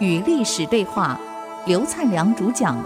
[0.00, 1.20] 与历史对话，
[1.66, 2.76] 刘灿良主讲。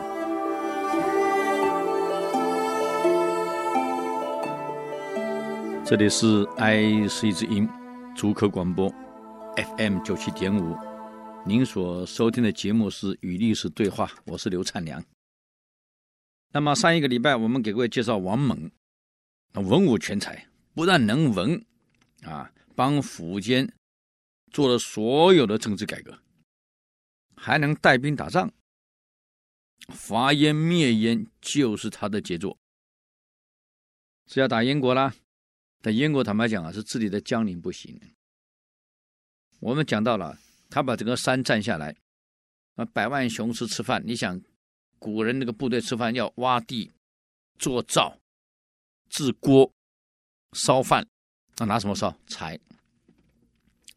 [5.84, 7.68] 这里是 I 是一只鹰，
[8.16, 8.90] 竹科广播
[9.76, 10.74] FM 九七点五。
[11.44, 15.04] 您所收听的节目是《与历史对话》，我是刘灿良。
[16.52, 18.70] 那么上一个礼拜，我们给各位介绍王猛，
[19.54, 21.64] 文武全才，不但能文，
[22.22, 23.72] 啊，帮苻坚
[24.50, 26.18] 做了所有的政治改革。
[27.36, 28.52] 还能带兵打仗，
[29.88, 32.56] 伐燕灭燕就是他的杰作。
[34.26, 35.14] 是要打燕国啦，
[35.80, 38.00] 但燕国坦白讲啊，是治理的将领不行。
[39.58, 40.38] 我们讲到了，
[40.70, 41.96] 他把整个山占下来，
[42.76, 44.02] 啊，百万雄师吃饭。
[44.06, 44.40] 你想，
[44.98, 46.92] 古人那个部队吃饭要挖地、
[47.58, 48.18] 做灶、
[49.10, 49.72] 制锅、
[50.52, 51.06] 烧饭，
[51.56, 52.16] 那拿什么烧？
[52.26, 52.58] 柴。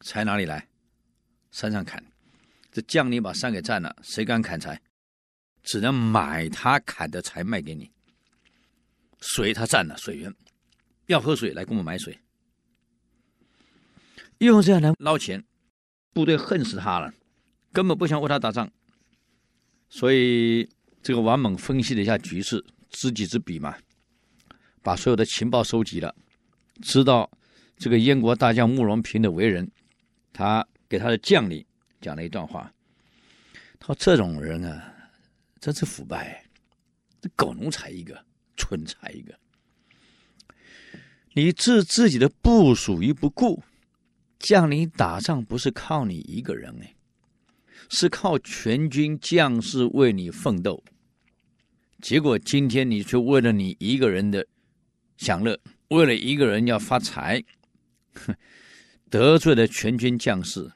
[0.01, 0.67] 柴哪里来？
[1.51, 2.03] 山上砍。
[2.71, 4.81] 这将领把山给占了，谁敢砍柴？
[5.63, 7.91] 只能买他砍的柴卖给你。
[9.21, 10.33] 水他占了，水源
[11.07, 12.19] 要喝水来给我们买水，
[14.39, 15.43] 用这样来捞钱。
[16.13, 17.13] 部队恨死他了，
[17.71, 18.71] 根本不想为他打仗。
[19.89, 20.69] 所以
[21.01, 23.77] 这个王猛分析了一下局势，知己知彼嘛，
[24.83, 26.15] 把所有的情报收集了，
[26.81, 27.29] 知道
[27.77, 29.69] 这个燕国大将慕容平的为人，
[30.33, 31.65] 他给他的将领。
[32.01, 32.71] 讲了一段话，
[33.79, 34.93] 他说：“这种人啊，
[35.59, 36.45] 真是腐败，
[37.19, 38.23] 这狗奴才一个，
[38.55, 39.33] 蠢才一个。
[41.33, 43.63] 你置自己的部属于不顾，
[44.37, 46.93] 将领打仗不是靠你一个人哎，
[47.89, 50.83] 是靠全军将士为你奋斗。
[52.01, 54.45] 结果今天你却为了你一个人的
[55.17, 57.43] 享乐，为了一个人要发财，
[58.13, 58.35] 哼，
[59.09, 60.71] 得罪了全军将士。”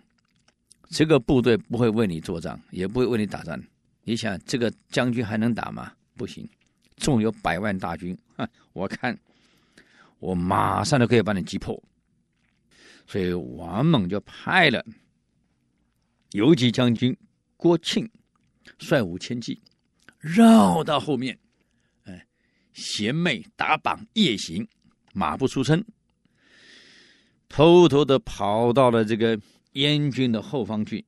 [0.91, 3.61] 这个部队不会为你作战，也不会为你打仗。
[4.03, 5.93] 你想，这个将军还能打吗？
[6.15, 6.49] 不行，
[6.98, 8.17] 纵有百万大军，
[8.73, 9.15] 我看
[10.17, 11.80] 我马上就可以把你击破。
[13.05, 14.83] 所以王猛就派了
[16.31, 17.15] 游击将军
[17.55, 18.09] 郭庆
[18.80, 19.61] 率五千骑
[20.17, 21.37] 绕到后面，
[22.05, 22.25] 哎，
[22.73, 24.67] 衔魅打榜夜行，
[25.19, 25.83] 马不出声，
[27.49, 29.37] 偷偷的跑到了这个。
[29.73, 31.05] 燕军的后方去，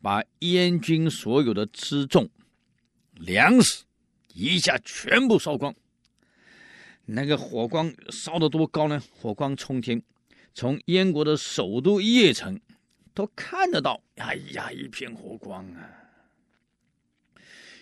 [0.00, 2.26] 把燕军所有的辎重、
[3.12, 3.84] 粮食
[4.32, 5.72] 一下全部烧光。
[7.04, 9.00] 那个火光烧得多高呢？
[9.10, 10.02] 火光冲天，
[10.54, 12.58] 从燕国的首都邺城
[13.12, 14.02] 都看得到。
[14.16, 15.86] 哎呀，一片火光啊！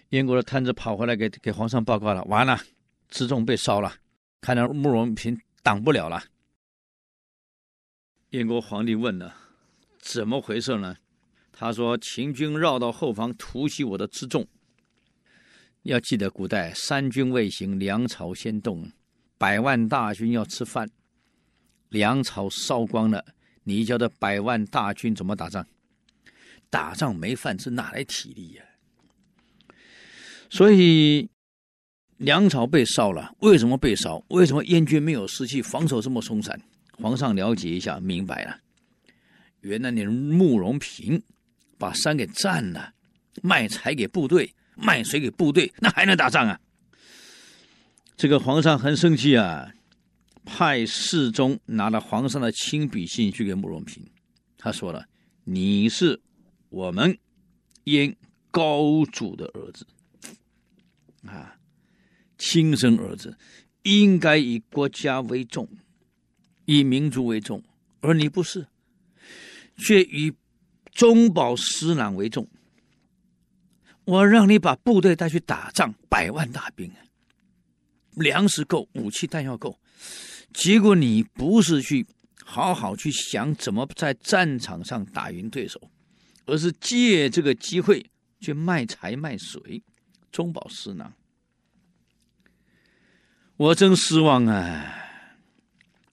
[0.08, 2.58] 燕国的探子跑回来给给皇上报告了，完了，
[3.12, 3.94] 辎重被烧了，
[4.42, 6.24] 看来慕容平挡不了了。
[8.30, 9.36] 燕国皇帝问了。
[10.00, 10.96] 怎么回事呢？
[11.52, 14.48] 他说：“秦军绕到后方突袭我的辎重。
[15.82, 18.90] 要记得，古代三军未行，粮草先动。
[19.38, 20.90] 百万大军要吃饭，
[21.88, 23.24] 粮草烧光了，
[23.62, 25.64] 你叫这百万大军怎么打仗？
[26.68, 28.64] 打仗没饭吃，哪来体力呀？
[30.50, 31.30] 所以
[32.22, 33.34] 粮草被烧了。
[33.40, 34.24] 为什么被烧？
[34.28, 36.60] 为什么燕军没有士气，防守这么松散？
[36.92, 38.58] 皇上了解一下，明白了。”
[39.60, 41.22] 原来你慕容平
[41.78, 42.92] 把山给占了，
[43.42, 46.60] 卖柴给部队，卖水给部队，那还能打仗啊？
[48.16, 49.72] 这个皇上很生气啊，
[50.44, 54.04] 派侍中拿了皇上的亲笔信去给慕容平，
[54.56, 55.06] 他说了
[55.44, 56.20] ：“你是
[56.68, 57.18] 我们
[57.84, 58.16] 燕
[58.50, 59.86] 高祖的儿子，
[62.52, 63.38] 亲生儿子，
[63.84, 65.66] 应该以国家为重，
[66.66, 67.62] 以民族为重，
[68.02, 68.66] 而你不是。”
[69.78, 70.30] 却以
[70.92, 72.46] 中饱私囊为重。
[74.04, 76.92] 我让你把部队带去打仗，百万大兵，
[78.16, 79.78] 粮食够，武器弹药够，
[80.52, 82.06] 结果你不是去
[82.44, 85.80] 好好去想怎么在战场上打赢对手，
[86.44, 88.04] 而是借这个机会
[88.40, 89.82] 去卖柴卖水，
[90.30, 91.10] 中饱私囊。
[93.62, 94.92] 我真失望啊！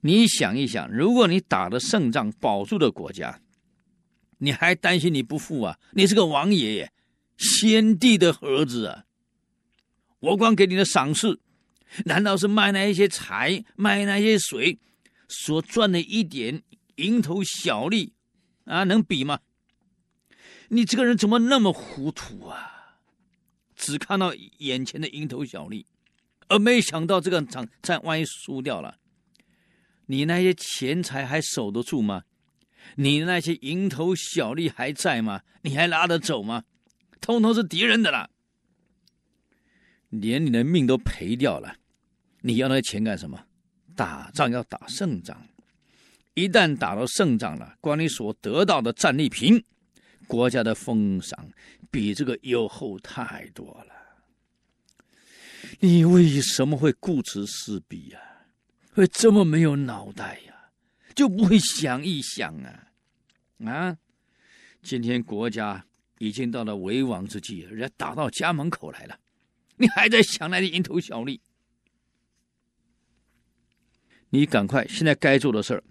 [0.02, 3.40] 你想一想，如果你打了胜仗，保住了国家。
[4.38, 5.76] 你还担心你不富啊？
[5.90, 6.92] 你是个王爷爷，
[7.36, 9.04] 先帝的儿子啊！
[10.20, 11.40] 我光给你的赏赐，
[12.04, 14.78] 难道是卖那一些柴、卖那些水
[15.26, 16.62] 所赚的一点
[16.98, 18.12] 蝇头小利
[18.64, 18.84] 啊？
[18.84, 19.40] 能比吗？
[20.68, 23.00] 你这个人怎么那么糊涂啊？
[23.74, 25.84] 只看到眼前的蝇头小利，
[26.50, 28.98] 而没想到这个场战万一输掉了，
[30.06, 32.24] 你那些钱财还守得住吗？
[32.96, 35.42] 你那些蝇头小利还在吗？
[35.62, 36.64] 你还拉得走吗？
[37.20, 38.30] 通通是敌人的了，
[40.08, 41.76] 连你的命都赔掉了，
[42.40, 43.46] 你要那些钱干什么？
[43.94, 45.46] 打仗要打胜仗，
[46.34, 49.62] 一旦打到胜仗了，光你所得到的战利品，
[50.26, 51.48] 国家的封赏
[51.92, 53.99] 比这个优厚太多了。
[55.82, 58.20] 你为什么会顾此失彼呀？
[58.92, 60.70] 会这么没有脑袋呀？
[61.14, 62.92] 就不会想一想啊？
[63.64, 63.96] 啊！
[64.82, 65.86] 今天国家
[66.18, 69.18] 已经到了危亡之际，人家打到家门口来了，
[69.76, 71.40] 你还在想那些蝇头小利？
[74.28, 75.82] 你赶快现在该做的事儿，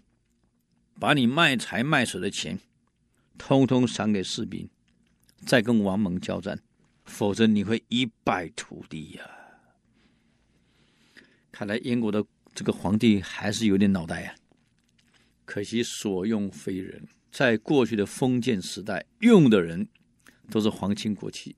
[0.99, 2.59] 把你卖财卖水的钱，
[3.39, 4.69] 通通赏给士兵，
[5.47, 6.61] 再跟王蒙交战，
[7.05, 9.38] 否则你会一败涂地呀、
[11.51, 12.23] 看来燕国的
[12.53, 14.35] 这个皇帝还是有点脑袋呀、
[15.45, 17.07] 可惜所用非人。
[17.31, 19.87] 在过去的封建时代，用的人
[20.49, 21.55] 都是皇亲国戚，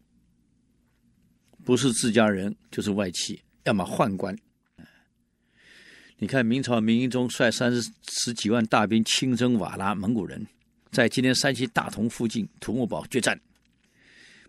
[1.64, 4.38] 不是自家人就是外戚，要么宦官。
[6.18, 10.46] 你看明朝明英宗率三十十几万大兵亲征瓦剌蒙古人，
[10.92, 13.40] 在今天山西大同附近土木堡决战，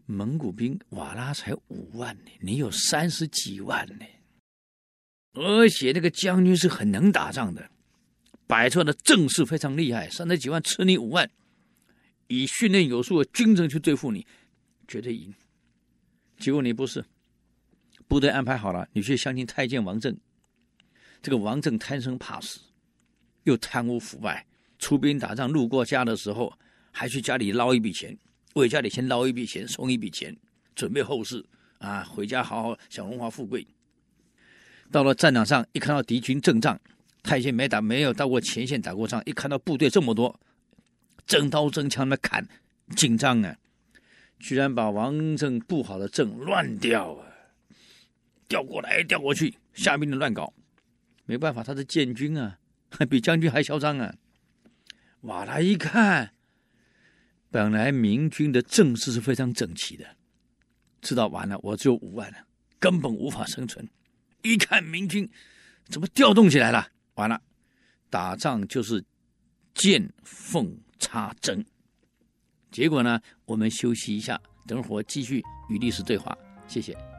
[0.05, 4.05] 蒙古兵瓦剌才五万呢，你有三十几万呢，
[5.33, 7.71] 而且那个将军是很能打仗的。
[8.47, 11.31] 摆出来的阵势非常厉害，三十几万吃你五万，
[12.27, 14.27] 以训练有素的军人去对付你，
[14.87, 15.33] 绝对赢。
[16.39, 17.03] 结果你不是，
[18.07, 20.19] 部队安排好了，你去相信太监王振。
[21.23, 22.61] 这个王振贪生怕死，
[23.45, 24.47] 又贪污腐败，
[24.79, 26.53] 出兵打仗路过家的时候，
[26.91, 28.15] 还去家里捞一笔钱，
[28.55, 30.37] 为家里先捞一笔钱，送一笔钱，
[30.75, 31.43] 准备后事
[31.79, 33.67] 啊，回家好好享荣华富贵。
[34.93, 36.79] 到了战场上，一看到敌军阵仗。
[37.25, 40.41] 太监没打，没有到过前线打过仗，一看到部队这么多，
[41.25, 42.47] 真刀真枪的砍，
[42.97, 43.57] 紧张啊！
[44.41, 47.27] 居然把王振布好的阵乱掉啊，
[48.49, 50.53] 调过来调过去，下面的乱搞，
[51.25, 52.59] 没办法，他是建军啊，
[53.09, 54.13] 比将军还嚣张啊！
[55.21, 56.35] 瓦剌一看，
[57.53, 60.17] 本来明军的阵势是非常整齐的，
[61.01, 62.39] 知道完了，我只有五万了，
[62.81, 63.89] 根本无法生存。
[64.43, 65.29] 一看明军
[65.87, 66.89] 怎么调动起来了？
[67.15, 67.41] 完了，
[68.11, 69.05] 打仗就是
[69.75, 71.65] 见缝插针。
[72.71, 76.37] 结果呢，我们休息一下，等会儿继续与历史对话。
[76.67, 77.12] 谢谢。